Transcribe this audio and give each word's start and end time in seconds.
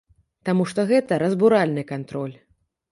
Таму 0.49 0.65
што 0.71 0.87
гэта 0.93 1.21
разбуральны 1.25 1.81
кантроль. 1.95 2.35